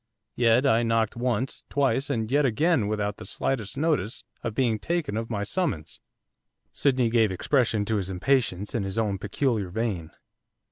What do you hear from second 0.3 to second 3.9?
Yet I knocked once, twice, and yet again without the slightest